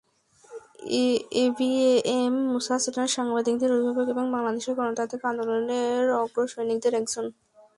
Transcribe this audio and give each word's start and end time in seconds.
ABM 1.41 2.33
Musa 2.51 2.75
ছিলেন 2.83 3.07
সাংবাদিকদের 3.15 3.69
অভিভাবক 3.73 4.07
এবং 4.13 4.25
বাংলাদেশের 4.35 4.77
গণতান্ত্রিক 4.79 5.23
আন্দোলনের 5.29 6.03
অগ্রসৈনিকদের 6.21 6.93
একজন। 7.01 7.25